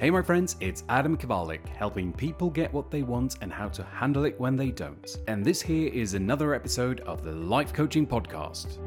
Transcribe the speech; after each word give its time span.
Hey, 0.00 0.08
my 0.08 0.22
friends, 0.22 0.56
it's 0.60 0.82
Adam 0.88 1.14
Kawalec, 1.14 1.68
helping 1.68 2.10
people 2.10 2.48
get 2.48 2.72
what 2.72 2.90
they 2.90 3.02
want 3.02 3.36
and 3.42 3.52
how 3.52 3.68
to 3.68 3.82
handle 3.82 4.24
it 4.24 4.40
when 4.40 4.56
they 4.56 4.70
don't. 4.70 5.18
And 5.28 5.44
this 5.44 5.60
here 5.60 5.92
is 5.92 6.14
another 6.14 6.54
episode 6.54 7.00
of 7.00 7.22
the 7.22 7.32
Life 7.32 7.74
Coaching 7.74 8.06
Podcast. 8.06 8.78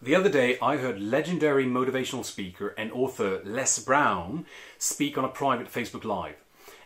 The 0.00 0.14
other 0.14 0.30
day, 0.30 0.56
I 0.62 0.78
heard 0.78 1.02
legendary 1.02 1.66
motivational 1.66 2.24
speaker 2.24 2.68
and 2.78 2.90
author 2.92 3.42
Les 3.44 3.78
Brown 3.80 4.46
speak 4.78 5.18
on 5.18 5.26
a 5.26 5.28
private 5.28 5.70
Facebook 5.70 6.04
Live. 6.04 6.36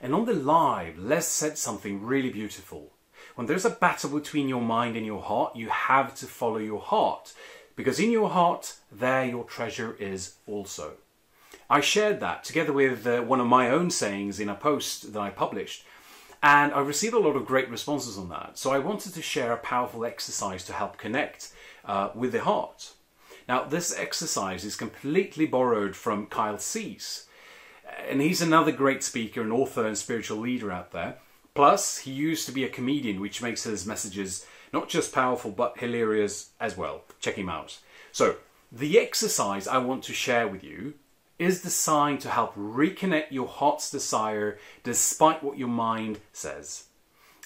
And 0.00 0.12
on 0.12 0.24
the 0.24 0.34
live, 0.34 0.98
Les 0.98 1.28
said 1.28 1.56
something 1.56 2.04
really 2.04 2.30
beautiful. 2.30 2.90
When 3.36 3.46
there's 3.46 3.64
a 3.64 3.70
battle 3.70 4.10
between 4.10 4.48
your 4.48 4.60
mind 4.60 4.96
and 4.96 5.06
your 5.06 5.22
heart, 5.22 5.54
you 5.54 5.68
have 5.68 6.16
to 6.16 6.26
follow 6.26 6.58
your 6.58 6.80
heart 6.80 7.32
because 7.76 8.00
in 8.00 8.10
your 8.10 8.30
heart, 8.30 8.74
there 8.90 9.24
your 9.24 9.44
treasure 9.44 9.94
is 10.00 10.36
also. 10.46 10.94
I 11.68 11.80
shared 11.80 12.20
that 12.20 12.44
together 12.44 12.72
with 12.72 13.06
uh, 13.06 13.20
one 13.20 13.40
of 13.40 13.46
my 13.46 13.70
own 13.70 13.90
sayings 13.90 14.40
in 14.40 14.48
a 14.48 14.54
post 14.54 15.12
that 15.12 15.20
I 15.20 15.30
published, 15.30 15.84
and 16.42 16.72
I 16.72 16.80
received 16.80 17.14
a 17.14 17.18
lot 17.18 17.36
of 17.36 17.46
great 17.46 17.68
responses 17.68 18.16
on 18.16 18.28
that. 18.30 18.56
So 18.56 18.70
I 18.70 18.78
wanted 18.78 19.14
to 19.14 19.22
share 19.22 19.52
a 19.52 19.58
powerful 19.58 20.04
exercise 20.04 20.64
to 20.64 20.72
help 20.72 20.96
connect 20.96 21.52
uh, 21.84 22.10
with 22.14 22.32
the 22.32 22.40
heart. 22.40 22.92
Now, 23.48 23.64
this 23.64 23.96
exercise 23.96 24.64
is 24.64 24.76
completely 24.76 25.46
borrowed 25.46 25.94
from 25.94 26.26
Kyle 26.26 26.58
Cease, 26.58 27.26
and 28.08 28.20
he's 28.20 28.42
another 28.42 28.72
great 28.72 29.02
speaker 29.02 29.40
and 29.40 29.52
author 29.52 29.86
and 29.86 29.96
spiritual 29.96 30.38
leader 30.38 30.72
out 30.72 30.92
there. 30.92 31.18
Plus, 31.54 31.98
he 31.98 32.10
used 32.10 32.46
to 32.46 32.52
be 32.52 32.64
a 32.64 32.68
comedian, 32.68 33.20
which 33.20 33.42
makes 33.42 33.64
his 33.64 33.86
messages 33.86 34.46
not 34.76 34.90
just 34.90 35.10
powerful 35.10 35.50
but 35.50 35.78
hilarious 35.78 36.50
as 36.60 36.76
well. 36.76 37.00
Check 37.18 37.36
him 37.36 37.48
out. 37.48 37.78
So, 38.12 38.36
the 38.70 38.98
exercise 38.98 39.66
I 39.66 39.78
want 39.78 40.04
to 40.04 40.12
share 40.12 40.46
with 40.46 40.62
you 40.62 40.94
is 41.38 41.62
designed 41.62 42.20
to 42.20 42.28
help 42.28 42.54
reconnect 42.54 43.30
your 43.30 43.48
heart's 43.48 43.90
desire 43.90 44.58
despite 44.84 45.42
what 45.42 45.56
your 45.56 45.68
mind 45.68 46.20
says. 46.30 46.84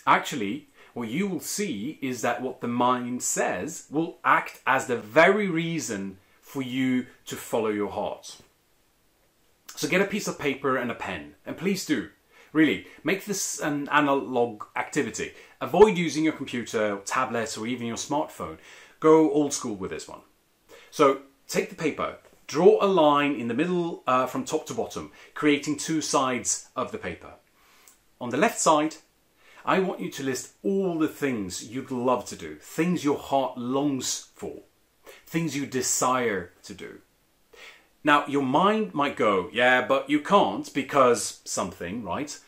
Actually, 0.08 0.66
what 0.92 1.08
you 1.08 1.28
will 1.28 1.40
see 1.58 2.00
is 2.02 2.20
that 2.22 2.42
what 2.42 2.60
the 2.60 2.74
mind 2.88 3.22
says 3.22 3.86
will 3.90 4.18
act 4.24 4.60
as 4.66 4.86
the 4.86 4.96
very 4.96 5.48
reason 5.48 6.18
for 6.40 6.62
you 6.62 7.06
to 7.26 7.36
follow 7.36 7.68
your 7.68 7.90
heart. 7.90 8.38
So 9.76 9.86
get 9.86 10.00
a 10.00 10.12
piece 10.14 10.26
of 10.26 10.36
paper 10.36 10.76
and 10.76 10.90
a 10.90 10.96
pen, 10.96 11.34
and 11.46 11.56
please 11.56 11.86
do. 11.86 12.08
Really, 12.52 12.88
make 13.04 13.24
this 13.24 13.60
an 13.60 13.88
analog 13.92 14.64
activity. 14.74 15.32
Avoid 15.60 15.98
using 15.98 16.24
your 16.24 16.32
computer, 16.32 17.00
tablet, 17.04 17.58
or 17.58 17.66
even 17.66 17.86
your 17.86 17.96
smartphone. 17.96 18.56
Go 18.98 19.30
old 19.30 19.52
school 19.52 19.74
with 19.74 19.90
this 19.90 20.08
one. 20.08 20.20
So 20.90 21.20
take 21.48 21.68
the 21.68 21.74
paper, 21.74 22.16
draw 22.46 22.82
a 22.82 22.86
line 22.86 23.34
in 23.34 23.48
the 23.48 23.54
middle 23.54 24.02
uh, 24.06 24.26
from 24.26 24.44
top 24.44 24.66
to 24.66 24.74
bottom, 24.74 25.12
creating 25.34 25.76
two 25.76 26.00
sides 26.00 26.68
of 26.74 26.92
the 26.92 26.98
paper. 26.98 27.34
On 28.20 28.30
the 28.30 28.38
left 28.38 28.58
side, 28.58 28.96
I 29.64 29.80
want 29.80 30.00
you 30.00 30.10
to 30.12 30.22
list 30.22 30.52
all 30.62 30.98
the 30.98 31.08
things 31.08 31.68
you'd 31.68 31.90
love 31.90 32.24
to 32.26 32.36
do, 32.36 32.56
things 32.56 33.04
your 33.04 33.18
heart 33.18 33.58
longs 33.58 34.30
for, 34.34 34.62
things 35.26 35.54
you 35.54 35.66
desire 35.66 36.52
to 36.62 36.74
do. 36.74 37.00
Now, 38.02 38.26
your 38.26 38.42
mind 38.42 38.94
might 38.94 39.16
go, 39.16 39.50
yeah, 39.52 39.86
but 39.86 40.08
you 40.08 40.20
can't 40.20 40.72
because 40.72 41.40
something, 41.44 42.02
right? 42.02 42.38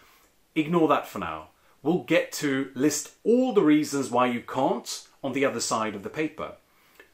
Ignore 0.55 0.89
that 0.89 1.07
for 1.07 1.19
now. 1.19 1.49
We'll 1.83 2.05
get 2.05 2.31
to 2.33 2.71
list 2.75 3.13
all 3.25 3.53
the 3.53 3.63
reasons 3.63 4.11
why 4.11 4.27
you 4.27 4.41
can't 4.41 5.07
on 5.23 5.33
the 5.33 5.45
other 5.45 5.61
side 5.61 5.95
of 5.95 6.05
the 6.05 6.11
paper. 6.11 6.53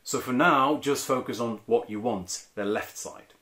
So 0.02 0.20
for 0.20 0.32
now, 0.32 0.78
just 0.78 1.06
focus 1.06 1.40
on 1.40 1.60
what 1.66 1.88
you 1.88 2.00
want, 2.00 2.46
the 2.54 2.64
left 2.64 2.98
side. 2.98 3.34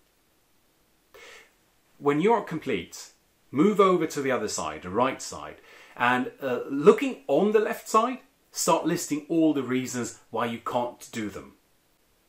When 1.98 2.20
you're 2.20 2.42
complete, 2.42 3.10
move 3.50 3.80
over 3.80 4.06
to 4.06 4.20
the 4.20 4.30
other 4.30 4.48
side, 4.48 4.82
the 4.82 4.90
right 4.90 5.20
side, 5.20 5.56
and 5.96 6.30
uh, 6.40 6.60
looking 6.68 7.22
on 7.26 7.52
the 7.52 7.60
left 7.60 7.88
side, 7.88 8.18
start 8.52 8.86
listing 8.86 9.26
all 9.28 9.52
the 9.52 9.62
reasons 9.62 10.18
why 10.30 10.46
you 10.46 10.58
can't 10.58 11.08
do 11.10 11.28
them. 11.28 11.54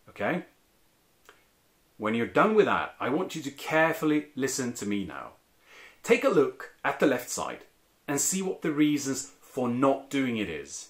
Okay? 0.09 0.45
When 1.97 2.15
you're 2.15 2.27
done 2.27 2.55
with 2.55 2.65
that, 2.65 2.95
I 2.99 3.09
want 3.09 3.35
you 3.35 3.41
to 3.43 3.51
carefully 3.51 4.27
listen 4.35 4.73
to 4.73 4.85
me 4.85 5.05
now. 5.05 5.33
Take 6.03 6.23
a 6.23 6.29
look 6.29 6.75
at 6.83 6.99
the 6.99 7.07
left 7.07 7.29
side 7.29 7.65
and 8.07 8.19
see 8.19 8.41
what 8.41 8.61
the 8.61 8.71
reasons 8.71 9.31
for 9.41 9.67
not 9.67 10.09
doing 10.09 10.37
it 10.37 10.49
is. 10.49 10.89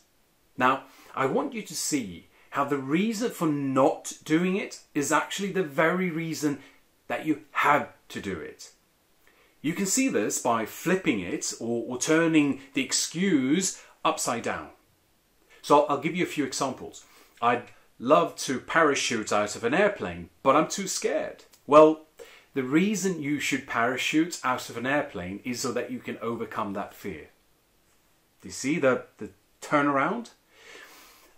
Now, 0.58 0.84
I 1.16 1.26
want 1.26 1.54
you 1.54 1.62
to 1.62 1.76
see 1.76 2.28
how 2.52 2.64
the 2.64 2.78
reason 2.78 3.32
for 3.32 3.48
not 3.48 4.14
doing 4.24 4.56
it 4.56 4.82
is 4.94 5.12
actually 5.12 5.52
the 5.52 5.64
very 5.64 6.10
reason 6.10 6.60
that 7.08 7.26
you 7.26 7.42
have 7.52 7.90
to 8.10 8.22
do 8.22 8.40
it. 8.40 8.72
You 9.62 9.74
can 9.74 9.86
see 9.86 10.08
this 10.08 10.40
by 10.40 10.66
flipping 10.66 11.20
it 11.20 11.54
or, 11.60 11.86
or 11.88 11.98
turning 11.98 12.62
the 12.74 12.84
excuse 12.84 13.82
upside 14.04 14.44
down. 14.44 14.70
So 15.62 15.86
I'll 15.86 16.00
give 16.00 16.16
you 16.16 16.24
a 16.24 16.28
few 16.28 16.46
examples. 16.46 17.06
I'd 17.42 17.64
love 18.00 18.36
to 18.38 18.60
parachute 18.60 19.34
out 19.34 19.56
of 19.56 19.64
an 19.64 19.74
airplane, 19.74 20.30
but 20.44 20.56
I'm 20.56 20.68
too 20.68 20.88
scared. 20.88 21.44
Well, 21.66 22.07
the 22.58 22.64
reason 22.64 23.22
you 23.22 23.40
should 23.40 23.68
parachute 23.68 24.40
out 24.44 24.68
of 24.68 24.78
an 24.78 24.88
airplane 24.88 25.40
is 25.44 25.60
so 25.60 25.72
that 25.72 25.92
you 25.92 26.00
can 26.00 26.18
overcome 26.24 26.74
that 26.74 26.92
fear. 26.92 27.28
Do 28.42 28.48
you 28.48 28.52
see 28.52 28.80
the, 28.80 29.04
the 29.20 29.30
turnaround? 29.62 30.32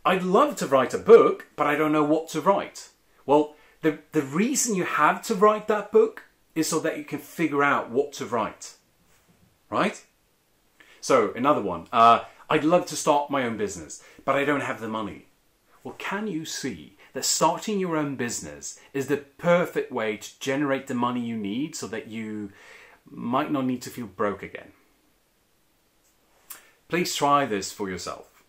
I'd 0.05 0.23
love 0.23 0.55
to 0.55 0.65
write 0.65 0.93
a 0.93 0.97
book, 0.97 1.47
but 1.57 1.67
I 1.67 1.75
don't 1.75 1.91
know 1.91 2.05
what 2.05 2.29
to 2.29 2.39
write. 2.39 2.87
Well, 3.25 3.57
the, 3.81 3.99
the 4.13 4.21
reason 4.21 4.75
you 4.75 4.85
have 4.85 5.21
to 5.23 5.35
write 5.35 5.67
that 5.67 5.91
book 5.91 6.23
is 6.55 6.69
so 6.69 6.79
that 6.79 6.97
you 6.97 7.03
can 7.03 7.19
figure 7.19 7.63
out 7.65 7.91
what 7.91 8.13
to 8.13 8.25
write. 8.25 8.75
Right? 9.69 10.01
So, 11.01 11.33
another 11.33 11.61
one. 11.61 11.87
Uh, 11.91 12.21
I'd 12.49 12.63
love 12.63 12.85
to 12.85 12.95
start 12.95 13.29
my 13.29 13.43
own 13.43 13.57
business, 13.57 14.01
but 14.23 14.37
I 14.37 14.45
don't 14.45 14.61
have 14.61 14.79
the 14.79 14.87
money. 14.87 15.25
Well, 15.83 15.95
can 15.97 16.27
you 16.27 16.45
see 16.45 16.95
that 17.13 17.25
starting 17.25 17.79
your 17.79 17.97
own 17.97 18.15
business 18.15 18.79
is 18.93 19.07
the 19.07 19.17
perfect 19.17 19.91
way 19.91 20.17
to 20.17 20.39
generate 20.39 20.87
the 20.87 20.93
money 20.93 21.21
you 21.21 21.37
need 21.37 21.75
so 21.75 21.87
that 21.87 22.07
you 22.07 22.51
might 23.09 23.51
not 23.51 23.65
need 23.65 23.81
to 23.81 23.89
feel 23.89 24.07
broke 24.07 24.43
again? 24.43 24.71
Please 26.87 27.15
try 27.15 27.45
this 27.45 27.71
for 27.71 27.89
yourself. 27.89 28.43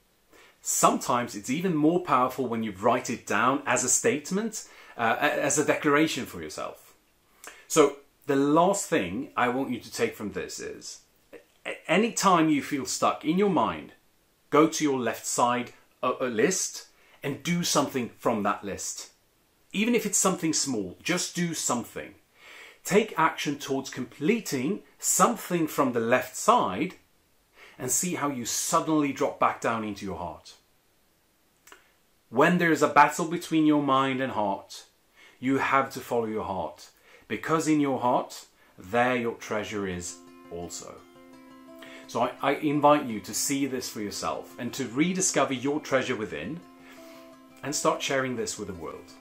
Sometimes 0.62 1.34
it's 1.34 1.50
even 1.50 1.75
more 1.75 2.00
powerful 2.00 2.47
when 2.47 2.62
you 2.62 2.72
write 2.72 3.09
it 3.09 3.26
down 3.26 3.62
as 3.66 3.84
a 3.84 3.88
statement, 3.88 4.66
uh, 4.97 5.16
as 5.21 5.59
a 5.59 5.65
declaration 5.65 6.27
for 6.27 6.42
yourself. 6.42 6.94
So, 7.69 7.97
the 8.27 8.37
last 8.37 8.88
thing 8.88 9.31
I 9.37 9.48
want 9.48 9.71
you 9.71 9.81
to 9.81 9.92
take 9.92 10.15
from 10.15 10.32
this 10.32 10.60
is 10.60 11.00
anytime 11.87 12.48
you 12.48 12.62
feel 12.62 12.87
stuck 12.87 13.25
in 13.25 13.38
your 13.38 13.50
mind, 13.50 13.92
go 14.50 14.66
to 14.66 14.84
your 14.84 14.98
left 14.98 15.27
side 15.27 15.72
uh, 16.03 16.12
uh, 16.21 16.27
list 16.27 16.87
and 17.22 17.42
do 17.42 17.62
something 17.62 18.10
from 18.19 18.42
that 18.42 18.64
list. 18.64 19.10
Even 19.72 19.94
if 19.94 20.06
it's 20.06 20.19
something 20.19 20.53
small, 20.53 20.97
just 21.03 21.34
do 21.34 21.54
something. 21.54 22.14
Take 22.84 23.19
action 23.19 23.58
towards 23.58 23.91
completing 23.91 24.82
something 24.98 25.66
from 25.66 25.92
the 25.92 26.00
left 26.00 26.36
side 26.36 26.94
and 27.78 27.91
see 27.91 28.14
how 28.14 28.28
you 28.28 28.44
suddenly 28.44 29.12
drop 29.12 29.38
back 29.38 29.60
down 29.60 29.84
into 29.84 30.04
your 30.04 30.19
heart. 30.19 30.54
When 32.28 32.59
there 32.59 32.72
is 32.72 32.82
a 32.82 32.88
battle 32.88 33.26
between 33.26 33.66
your 33.66 33.82
mind 33.82 34.20
and 34.20 34.32
heart, 34.32 34.84
you 35.38 35.59
have 35.59 35.91
to 35.91 36.00
follow 36.00 36.26
your 36.26 36.44
heart 36.44 36.91
because 37.28 37.69
in 37.69 37.80
your 37.80 38.00
heart, 38.00 38.47
there 38.78 39.16
your 39.16 39.34
treasure 39.34 39.86
is 39.86 40.16
also. 40.53 40.94
So 42.06 42.22
I, 42.22 42.32
I, 42.42 42.53
invite 42.54 43.06
you 43.06 43.20
to 43.20 43.32
see 43.32 43.66
this 43.66 43.88
for 43.88 44.00
yourself 44.00 44.54
and 44.59 44.72
to 44.75 44.88
rediscover 44.88 45.54
your 45.54 45.78
treasure 45.78 46.16
within 46.16 46.59
and 47.62 47.75
start 47.75 48.03
sharing 48.03 48.37
this 48.37 48.59
with 48.59 48.69
the 48.69 48.75
world. 48.75 49.12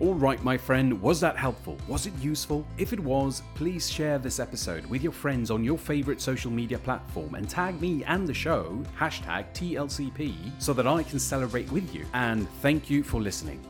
All 0.00 0.14
right, 0.14 0.42
my 0.42 0.56
friend, 0.56 0.98
was 1.02 1.20
that 1.20 1.36
helpful? 1.36 1.76
Was 1.86 2.06
it 2.06 2.14
useful? 2.22 2.66
If 2.78 2.94
it 2.94 3.00
was, 3.00 3.42
please 3.54 3.90
share 3.90 4.18
this 4.18 4.40
episode 4.40 4.86
with 4.86 5.02
your 5.02 5.12
friends 5.12 5.50
on 5.50 5.62
your 5.62 5.76
favorite 5.76 6.22
social 6.22 6.50
media 6.50 6.78
platform 6.78 7.34
and 7.34 7.46
tag 7.46 7.78
me 7.82 8.02
and 8.04 8.26
the 8.26 8.32
show, 8.32 8.82
hashtag 8.98 9.52
TLCP, 9.52 10.34
so 10.58 10.72
that 10.72 10.86
I 10.86 11.02
can 11.02 11.18
celebrate 11.18 11.70
with 11.70 11.94
you. 11.94 12.06
And 12.14 12.48
thank 12.62 12.88
you 12.88 13.02
for 13.02 13.20
listening. 13.20 13.60